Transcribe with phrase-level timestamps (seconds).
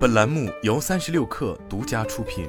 [0.00, 2.48] 本栏目由三十六氪独家出品。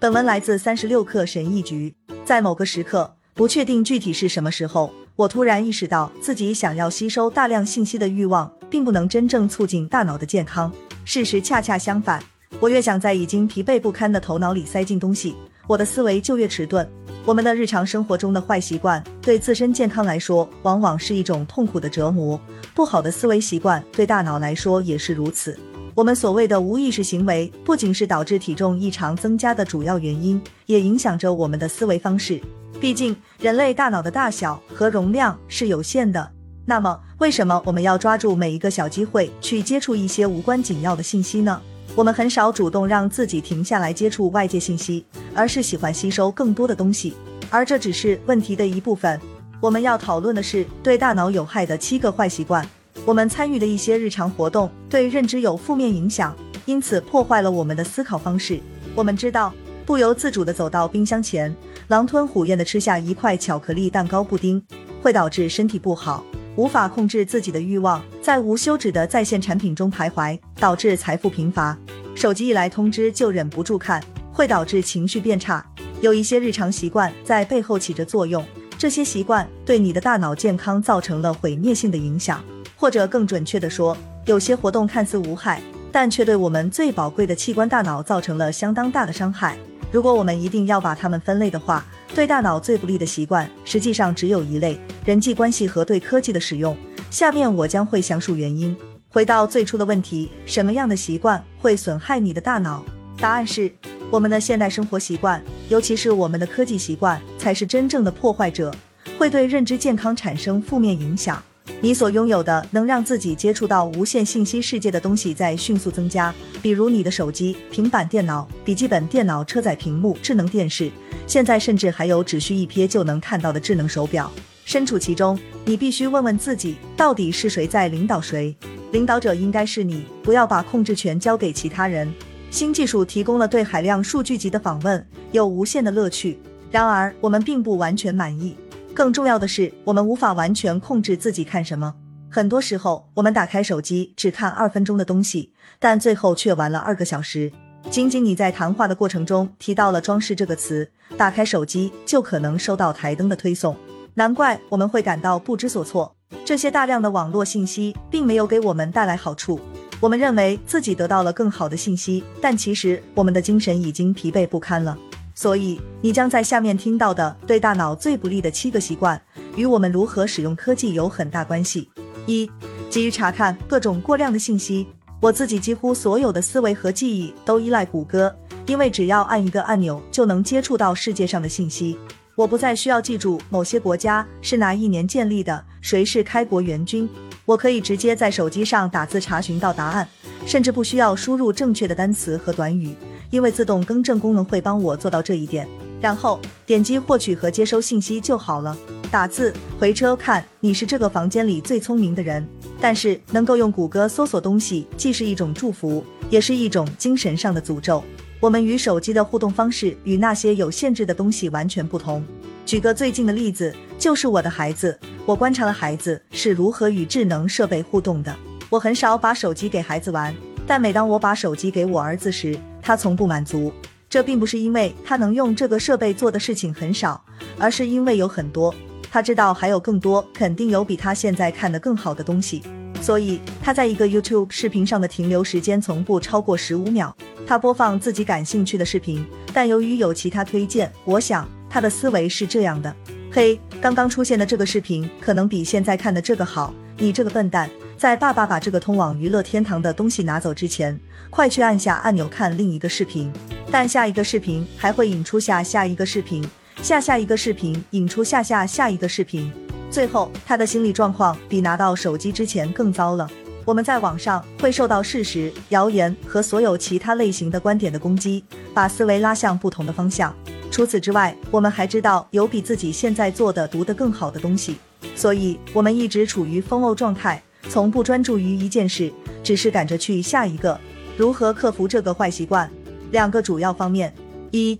[0.00, 1.94] 本文来自三十六氪神译局。
[2.24, 10.72] 在某个时刻，不确定具体是什么时候，我突然意识到自己想要吸收大量信息的欲望，并不能真正促进大脑的健康。
[11.04, 12.24] 事实恰恰相反，
[12.58, 15.36] 我越想在已经疲惫不堪的头脑里塞进东西，
[15.66, 16.90] 我的思维就越迟钝。
[17.26, 22.38] 我们的日常生活中的坏习惯，对自身健康来说，往往是一种痛苦的折磨。
[22.74, 25.58] 不好的思维习惯对大脑来说也是如此。
[25.94, 32.38] 我们所谓的无意识行为，不仅是导致体重异常增加的主要原因，也影响着我们的思维方式。
[32.78, 36.30] 毕竟，人类大脑的大小和容量是有限的。
[36.66, 41.62] 那么，为什么我们要抓住每一个小机会去接触一些无关紧要的信息呢？
[41.94, 47.14] 我们很少主动让自己停下来接触外界信息，而是喜欢吸收更多的东西，
[47.50, 49.20] 而这只是问题的一部分。
[49.60, 52.66] 我们要讨论的是对大脑有害的七个坏习惯。
[53.06, 56.34] 我们参与的一些日常活动对认知有负面影响，
[56.66, 58.58] 因此破坏了我们的思考方式。
[58.94, 59.52] 我们知道，
[59.86, 61.54] 不由自主地走到冰箱前，
[61.88, 64.62] 狼吞虎咽地吃下一块巧克力蛋糕布丁，
[65.02, 66.24] 会导致身体不好。
[66.56, 71.76] 无法控制自己的欲望，在无休止的在线产品中徘徊，导致财富贫乏。
[72.14, 74.02] 手机一来通知就忍不住看，
[74.32, 75.64] 会导致情绪变差。
[76.00, 78.44] 有一些日常习惯在背后起着作用，
[78.78, 82.44] 这些习惯对你的大脑健康造成了毁灭性的影响，
[82.76, 83.96] 或者更准确的说，
[84.26, 89.56] 有些活动看似无害，但却对我们最宝贵的器官大脑造成了相当大的伤害。
[89.94, 91.84] 如果我们一定要把它们分类的话，
[92.16, 96.76] 对大脑最不利的习惯，实际上只有一类：人际关系和对科技的使用。
[97.10, 98.76] 下面我将会详述原因。
[99.08, 102.84] 回到最初的问题，什么样的习惯会损害你的大脑？
[103.18, 103.72] 答案是，
[104.10, 108.74] 我们的现代生活习惯，尤其是我们的科技习惯，才是真正的破坏者，
[109.16, 111.40] 会对认知健康产生负面影响。
[111.80, 120.90] 你所拥有的能让自己接触到无限信息世界的东西在迅速增加，比如你的手机、平板电脑、笔记本电脑、车载屏幕、智能电视。
[121.26, 124.30] 现在甚至还有只需一瞥就能看到的智能手表。
[124.64, 128.56] 身处其中，你必须问问自己，到底是谁在领导谁？
[128.92, 132.10] 领导者应该是你，不要把控制权交给其他人。
[132.50, 136.38] 新技术提供了对海量数据集的访问，有无限的乐趣。
[136.70, 138.56] 然而，我们并不完全满意。
[138.94, 141.92] 更重要的是，我们无法完全控制自己看什么。
[142.30, 147.50] 很多时候，我们打开手机只看二分钟的东西，但最后却玩了二个小时。
[147.90, 153.76] 仅仅你在谈话的过程中提到了“装饰”这个词，打开手机就可能收到台灯的推送。
[154.14, 156.14] 难怪我们会感到不知所措。
[156.44, 159.58] 这些大量的网络信息并没有给我们带来好处。
[159.98, 164.96] 我们认为自己得到了更好的信息，但其实我们的精神已经疲惫不堪了。
[165.34, 169.20] 所以，你将在下面听到的对大脑最不利的七个习惯，
[169.56, 171.90] 与我们如何使用科技有很大关系。
[172.26, 172.48] 一、
[172.88, 174.86] 急于查看各种过量的信息。
[175.20, 178.34] 我自己几乎所有的思维和记忆都依赖谷歌，
[178.66, 181.96] 因为只要按一个按钮就能接触到世界上的信息。
[182.36, 187.08] 我不再需要记住某些国家是哪一年建立的，谁是开国元勋。
[187.46, 190.06] 我可以直接在手机上打字查询到答案，
[190.44, 192.94] 甚至不需要输入正确的单词和短语，
[193.30, 195.68] 因为自动更正功能会帮我做到这一点。
[196.00, 198.76] 然后点击获取和接收信息就好了。
[199.10, 202.46] 打字回车看，你是这个房间里最聪明的人。
[202.80, 208.04] 但是能够用谷歌搜索东西，既是一种祝福，也是一种精神上的诅咒。
[208.40, 212.22] 我们与手机的互动方式与那些有限制的东西完全不同。
[212.66, 214.98] 举个最近的例子，就是我的孩子。
[215.24, 218.34] 我观察了孩子是如何与智能设备互动的。
[218.68, 220.34] 我很少把手机给孩子玩，
[220.66, 223.72] 但每当我把手机给我儿子时，他从不满足。
[224.08, 227.20] 这并不是因为他能用这个设备做的事情很少，
[227.58, 228.72] 而是因为有很多。
[229.10, 232.62] 他知道还有更多，肯定有比他现在看的更好的东西，
[233.00, 237.16] 所以他在一个 YouTube 视频上的停留时间从不超过十五秒。
[237.46, 242.94] 他播放自己感兴趣的视频，但由于有其他推荐，我想他的思维是这样的：
[243.32, 246.72] 嘿，刚刚出现的这个视频可能比现在看的这个好。
[246.98, 250.98] 你这个笨蛋，在爸爸把这个通往娱乐天堂的东西拿走之前，
[251.30, 253.32] 快去按下按钮看另一个视频。
[253.70, 256.44] 但下一个视频还会引出下下一个视频。
[256.82, 259.50] 下下一个视频引出下下下一个视频，
[259.90, 263.30] 最后他的心理状况比拿到手机之前更糟了。
[263.64, 270.34] 我们在网上会受到事实、谣言和所有其他类型的观点的攻击，把思维拉向不同的方向。
[270.70, 274.76] 除此之外，我们还知道有比自己现在做的读得更好的东西，
[275.14, 279.12] 所以我们一直处于疯欧状态，从不专注于一件事，
[279.42, 280.78] 只是赶着去下一个。
[281.16, 282.70] 如何克服这个坏习惯？
[283.10, 284.14] 两个主要方面：
[284.50, 284.78] 一。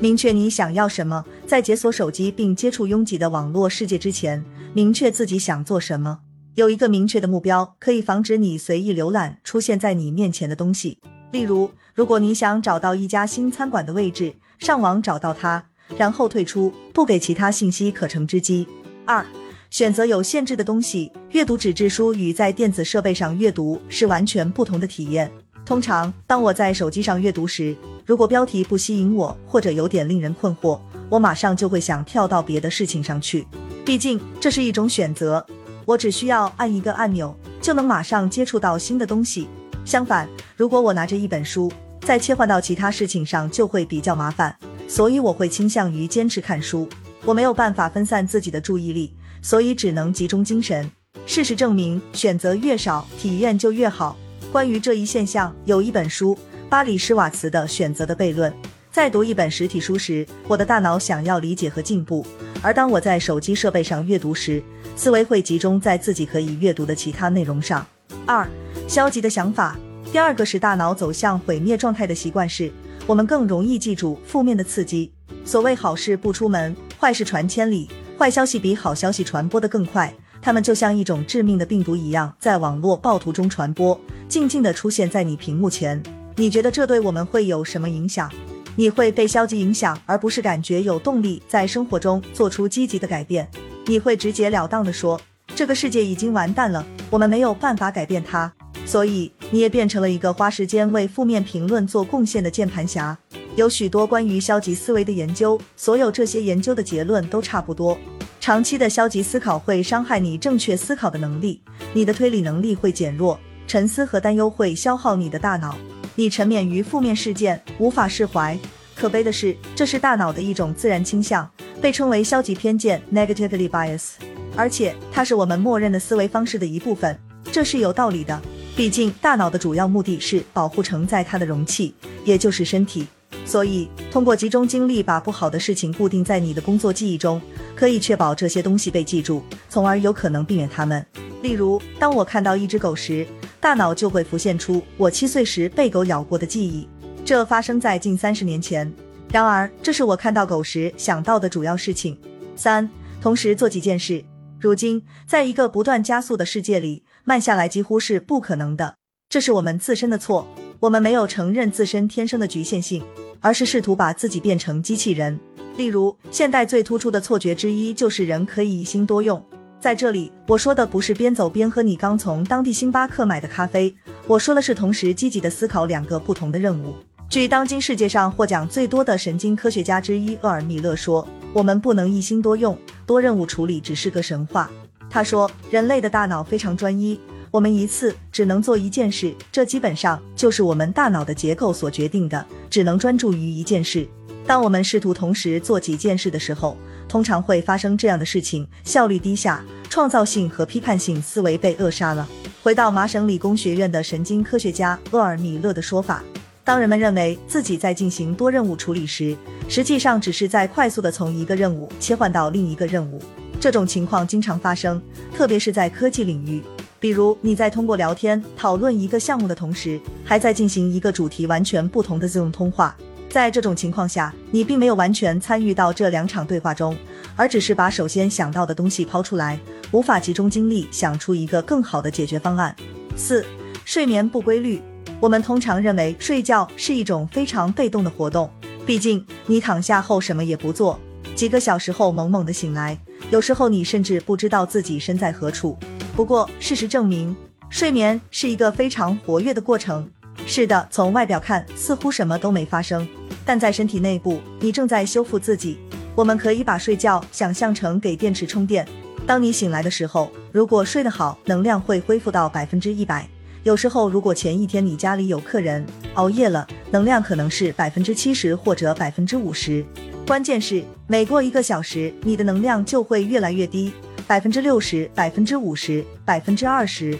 [0.00, 6.18] 明确你想要什么，在解锁手机并接触拥挤的网络世界之前，明确自己想做什么。
[6.56, 10.98] 有一个明确的目标，可以防止你随意浏览出现在你面前的东西。
[11.32, 15.64] 例如，如果你想找到一家新餐馆的位置，上网找到它，
[15.96, 18.66] 然后退出，不给其他信息可乘之机。
[19.04, 19.24] 二、
[19.74, 21.10] 选择有限制的东西。
[21.32, 25.28] 阅读纸质书与在电子设备上阅读是完全不同的体验。
[25.66, 27.76] 通常，当我在手机上阅读时，
[28.06, 30.78] 如果标题不吸引我，或者有点令人困惑，
[31.08, 33.44] 我马上就会想跳到别的事情上去。
[33.84, 35.44] 毕竟，这是一种选择。
[35.84, 39.48] 我只需要按一个按钮，就能马上接触到新的东西。
[39.84, 41.68] 相反，如果我拿着一本书，
[42.02, 44.54] 再切换到其他事情上就会比较麻烦。
[44.86, 46.88] 所以我会倾向于坚持看书。
[47.24, 49.12] 我没有办法分散自己的注意力，
[49.44, 50.90] 所以只能集中精神。
[51.26, 54.16] 事实证明，选择越少，体验就越好。
[54.50, 56.34] 关于这一现象，有一本书
[56.70, 58.50] 《巴里施瓦茨的选择的悖论》。
[58.90, 62.24] 在读一本实体书时，我的大脑想要理解和进步；
[62.62, 64.62] 而当我在手机设备上阅读时，
[64.96, 67.86] 思维会集中在自己可以阅读的其他内容上。
[68.24, 68.48] 二、
[68.88, 69.76] 消极的想法。
[70.10, 72.72] 第二个使大脑走向毁灭状态的习惯是，
[73.06, 75.12] 我们更容易记住负面的刺激。
[75.44, 77.90] 所谓好事不出门，坏事传千里。
[78.24, 80.10] 坏消息比好消息传播的更快，
[80.40, 86.02] 它们就像一种致命的病毒一样，在网络暴徒中传播，静静地出现在你屏幕前。
[86.36, 88.32] 你觉得这对我们会有什么影响？
[88.76, 93.46] 你会被消极影响，而不是感觉有动力在生活中做出积极的改变。
[93.84, 95.20] 你会直截了当地说
[95.54, 98.50] ：“这个世界已经完蛋了，我们没有办法改变它。”
[98.86, 103.18] 所以你也变成了一个花时间为负面评论做贡献的键盘侠。
[103.56, 107.96] 有许多关于消极思维的研究，所有这些研究的结论都差不多。
[108.40, 111.60] 长期的消极思考会伤害你正确思考的能力，
[111.92, 115.76] 你的推理能力会减弱，沉思和担忧会消耗你的大脑，
[116.16, 118.58] 你沉湎于负面事件，无法释怀。
[118.96, 121.48] 可悲的是，这是大脑的一种自然倾向，
[121.80, 124.14] 被称为消极偏见 （negatively bias），
[124.56, 127.16] 而且它是我们默认的思维方式的一部分。
[127.52, 128.40] 这是有道理的，
[128.76, 133.06] 毕竟大脑的主要目的是保护承载它的容器，也就是身体。
[133.44, 137.40] 所以，通过集中精力把不好的事情固定在你的工作记忆中，
[137.76, 141.04] 可以确保这些东西被记住，从而有可能避免它们。
[141.42, 143.26] 例如，当我看到一只狗时，
[143.60, 146.88] 大脑就会浮现出我七岁时被狗咬过的记忆。
[147.24, 148.90] 这发生在近三十年前，
[149.30, 152.18] 然而这是我看到狗时想到的主要事情。
[152.56, 152.88] 三，
[153.20, 154.24] 同时做几件事。
[154.58, 158.96] 如今，在一个不断加速的世界里，慢下来几乎是不可能的。
[159.28, 160.46] 这是我们自身的错，
[160.80, 163.02] 我们没有承认自身天生的局限性，
[163.44, 165.38] 而是试图把自己变成机器人。
[165.76, 169.44] 例如，现代最突出的错觉之一就是人可以一心多用。
[169.78, 173.94] 在这里，我说的不是边走边喝你刚从当地星巴克买的咖啡，
[174.26, 176.94] 我说的是同时积极的思考两个不同的任务。
[177.28, 184.70] 据当今世界上获奖最多的神经科学家之一厄尔米勒说：“我们不能一心多用，多任务处理只是个神话。”
[185.10, 187.20] 他说：“人类的大脑非常专一，
[187.54, 194.08] 我们一次只能做一件事，这基本上就是我们大脑的结构所决定的，只能专注于一件事。
[194.44, 196.76] 当我们试图同时做几件事的时候，
[197.08, 202.28] 通常会发生这样的事情：效率低下，创造性和批判性思维被扼杀了。”
[202.60, 206.24] 回到麻省理工学院的神经科学家厄尔米勒的说法。
[206.64, 209.36] 当人们认为自己在进行多任务处理时，
[209.68, 213.22] 实际上只是在快速的从一个任务切换到另一个任务。
[213.60, 215.00] 这种情况经常发生，
[215.32, 216.60] 特别是在科技领域。
[217.04, 222.96] 比如你在通过聊天讨论一个项目的同时，还在进行一个主题完全不同的自动通话。
[223.28, 226.96] 在这种情况下，你并没有完全参与到这两场对话中，
[227.36, 232.74] 而只是把首先想到的东西抛出来，无法集中精力想出一个更好的解决方案。
[233.14, 233.44] 四、
[233.84, 234.80] 睡眠不规律。
[235.20, 238.50] 我们通常认为睡觉是一种非常被动的活动，
[238.86, 240.98] 毕竟你躺下后什么也不做，
[241.36, 242.98] 几个小时后猛猛的醒来，
[243.30, 245.76] 有时候你甚至不知道自己身在何处。
[246.16, 247.34] 不过事实证明，
[247.68, 250.08] 睡眠是一个非常活跃的过程。
[250.46, 253.06] 是的，从外表看似乎什么都没发生，
[253.44, 255.78] 但在身体内部，你正在修复自己。
[256.14, 258.86] 我们可以把睡觉想象成给电池充电。
[259.26, 263.28] 当你醒来的时候，如果睡得好，能量会恢复到百分之一百。
[263.64, 269.84] 有时候，如果前一天你家里有客人熬夜了，能量可能是百分之七十或者百分之五十。
[270.26, 273.92] 关键是每过一个小时，你的能量就会越来越低，
[274.26, 277.16] 百分之六十、百分之五十、百分之二十。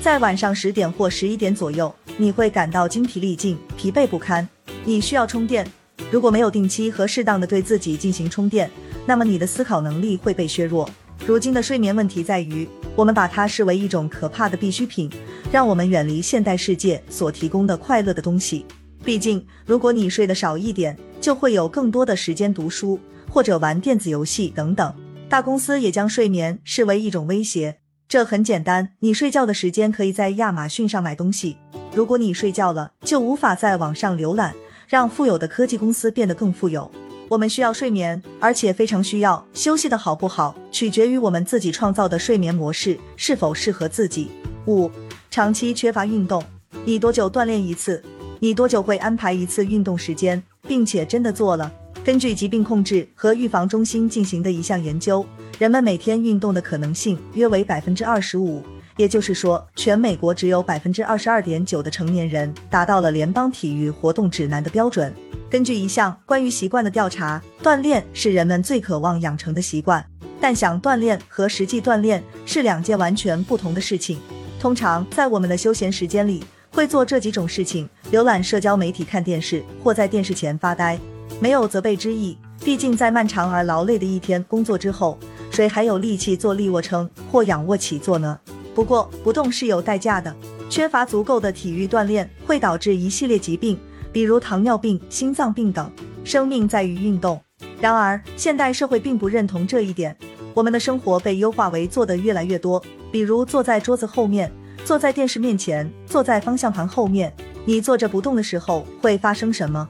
[0.00, 4.46] 在晚上十点或十一点左右，你会感到精疲力尽、疲惫不堪，
[4.84, 5.66] 你需要充电。
[6.10, 8.68] 如果没有定期和适当的对自己进行充电，
[9.06, 10.88] 那么你的思考能力会被削弱。
[11.26, 15.10] 如今的睡眠问题在于，我们把它视为一种可怕的必需品，
[15.52, 18.64] 让我们远离现代世界所提供的快乐的东西。
[19.04, 22.98] 毕竟，如果你睡得少一点，就会有更多的时间读书
[23.28, 24.92] 或者玩电子游戏等等。
[25.28, 27.80] 大公司也将睡眠视为一种威胁。
[28.08, 31.58] 这很简单，你睡觉的时间可以在亚马逊上买东西。
[31.94, 34.54] 如果你睡觉了，就无法在网上浏览，
[34.88, 36.90] 让富有的科技公司变得更富有。
[37.28, 44.30] 我们需要睡眠，而且非常需要休息的好不好，取决于我们自己创造的睡眠模式是否适合自己。
[44.66, 44.90] 五、
[45.30, 46.42] 长期缺乏运动，
[46.86, 48.02] 你多久锻炼一次？
[48.40, 51.70] 你多久会安排一次运动时间，并且真的做了？
[52.08, 55.22] 根据疾病控制和预防中心进行的一项研究，
[55.58, 58.62] 人们每天运动的可能性约为百分之二十五，
[58.96, 65.14] 也就是说，全美国只有百分之二十二点九的成年人达到了联邦体育活动指南的标准。
[65.50, 70.02] 根据一项关于习惯的调查，锻炼是人们最渴望养成的习惯，
[70.40, 74.18] 但想锻炼和实际锻炼是两件完全不同的事情。
[74.58, 80.98] 通常在我们的休闲时间里，会做这几种事情：浏览社交媒体、看电视，或在电视前发呆。
[81.40, 85.18] 没有责备之意，毕竟在漫长而劳累的一天工作之后，
[85.50, 88.38] 谁还有力气做立卧撑或仰卧起坐呢？
[88.74, 90.34] 不过不动是有代价的，
[90.70, 93.78] 缺乏足够的体育锻炼会导致一系列疾病，
[94.12, 95.90] 比如糖尿病、心脏病等。
[96.24, 97.40] 生命在于运动。
[97.80, 100.14] 然而，现代社会并不认同这一点。
[100.52, 104.52] 我们的生活被优化为做的越来越多，比如坐在桌子后面，
[104.84, 107.32] 坐在电视面前，坐在方向盘后面。
[107.64, 109.88] 你坐着不动的时候会发生什么？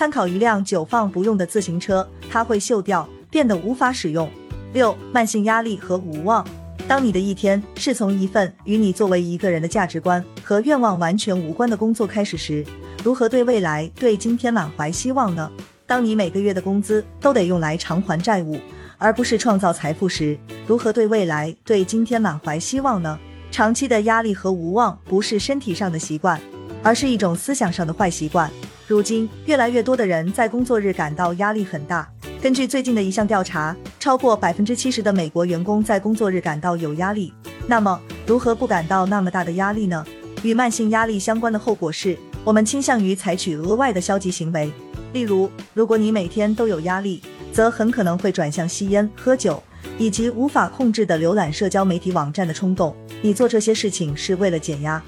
[0.00, 4.30] 参考一辆久放不用的自行车，它会锈掉，变得无法使用。
[4.72, 6.42] 六、慢性压力和无望。
[6.88, 12.64] 当你的一天是从一份与你作为一个人的价值观和愿望完全无关的工作开始时，
[13.04, 15.52] 如何对未来、对今天满怀希望呢？
[15.86, 18.58] 当你每个月的工资都得用来偿还债务，
[18.96, 20.34] 而不是创造财富时，
[20.66, 23.20] 如何对未来、对今天满怀希望呢？
[23.50, 26.40] 长期的压力和无望不是身体上的习惯，
[26.82, 28.50] 而是一种思想上的坏习惯。
[28.90, 32.10] 如今，越来越多的人在工作日感到压力很大。
[32.42, 37.32] 根据最近的一项调查，超过百分之七十的美国员工在工作日感到有压力。
[37.68, 40.04] 那么，如何不感到那么大的压力呢？
[40.42, 44.72] 与慢性压力相关的后果是，我们倾向于采取额外的消极行为。
[45.12, 49.62] 例如，如果你每天都有压力，则很可能会转向吸烟、喝酒，
[49.98, 52.92] 以及无法控制的浏览社交媒体网站的冲动。
[53.22, 55.00] 你做这些事情是为了减压。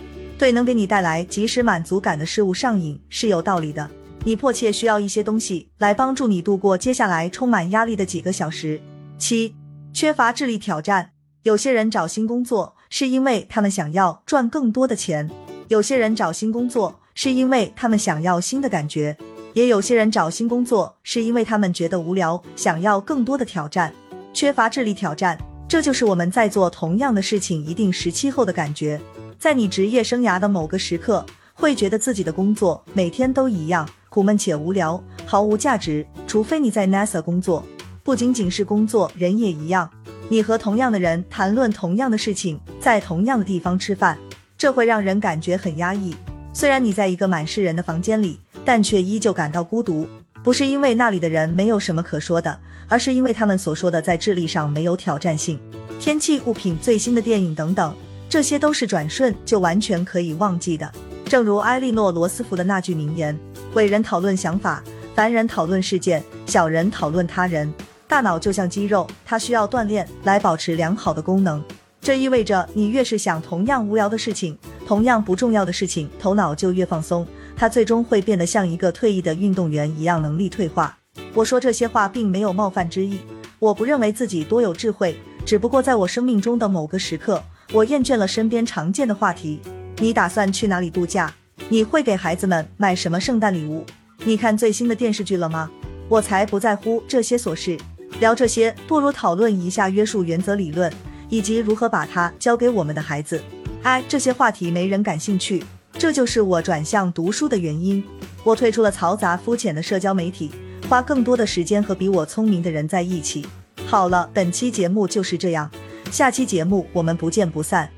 [0.43, 3.89] 对能给你带来即时满足感的事物上瘾是有道理的。
[4.25, 8.81] 你迫切需要一些东西来帮助你度过接下来充满压力的几个小时。
[9.17, 9.55] 七、
[9.93, 11.13] 缺乏智力挑战。
[11.45, 15.29] 有些人找新工作是因为他们想要赚更多的钱；
[15.69, 19.15] 有些人找新工作是因为他们想要新的感觉；
[19.55, 23.95] 也有些人找新工作是因为他们觉得无聊，想要更多的挑战。
[24.35, 29.01] 缺乏智力挑战，这就是我们在做同样的事情一定时期后的感觉。
[29.43, 36.07] 在你职业生涯的某个时刻，会觉得自己的工作每天都一样，苦闷且无聊，毫无价值。
[36.29, 37.67] 除非你在 NASA 工作，
[38.05, 39.91] 不仅仅是工作，人也一样。
[40.29, 44.17] 你和同样的人谈论同样的事情，在同样的地方吃饭，
[44.57, 46.15] 这会让人感觉很压抑。
[46.53, 50.07] 虽然你在一个满是人的房间里，但却依旧感到孤独。
[50.45, 52.57] 不是因为那里的人没有什么可说的，
[52.87, 55.59] 而是因为他们所说的在智力上没有挑战性。
[55.99, 57.93] 天气、物品、最新的电影等等。
[58.33, 60.91] 这些都是转瞬就完全可以忘记的。
[61.27, 63.39] 正如埃莉诺·罗斯福的那句名言
[63.77, 64.83] ：“伟人讨论想法，
[65.15, 67.71] 凡人讨论事件，小人讨论他人。”
[68.09, 71.63] 大脑就像肌肉，它需要锻炼来保持良好的功能。
[72.01, 80.97] 这意味着，你越是想同样无聊的事情，同样不重要的事情，头脑就越放松，它最终会变得像一个退役的运动员一样，能力退化。
[81.35, 83.19] 我说这些话并没有冒犯之意，
[83.59, 87.43] 我不认为自己多有智慧，只不过在我生命中的某个时刻。
[87.73, 89.59] 我厌倦了身边常见的话题。
[89.97, 91.33] 你打算去哪里度假？
[91.71, 93.85] 你会给孩子们买什么圣诞礼物？
[94.25, 95.71] 你看最新的电视剧了吗？
[96.09, 97.79] 我才不在乎这些琐事。
[98.21, 100.93] 聊这些不如讨论一下约束原则理论，
[101.31, 103.43] 以及如何把它教给我们的孩子。
[103.85, 105.65] 哎，这些话题没人感兴趣。
[105.95, 108.05] 这就是我转向读书的原因。
[108.45, 110.51] 我退出了嘈杂肤浅的社交媒体，
[110.89, 113.47] 花更多的时间和比我聪明的人在一起。
[113.87, 115.71] 好了，本期节目就是这样。
[116.13, 117.91] 下期节目我们不见不散。